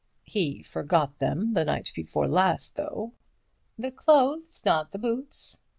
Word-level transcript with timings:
"He 0.23 0.63
forgot 0.63 1.19
them 1.19 1.53
the 1.53 1.63
night 1.63 1.91
before 1.93 2.27
last, 2.27 2.75
though." 2.75 3.13
"The 3.77 3.91
clothes, 3.91 4.63
not 4.65 4.93
the 4.93 4.97
boots. 4.97 5.59